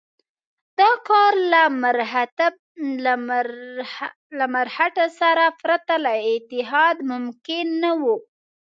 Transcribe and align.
دا 0.79 0.91
کار 1.09 1.33
له 4.41 4.43
مرهټه 4.53 5.05
سره 5.19 5.45
پرته 5.61 5.93
له 6.05 6.13
اتحاد 6.33 6.97
ممکن 7.11 7.65
نه 7.83 7.91
وو. 8.01 8.15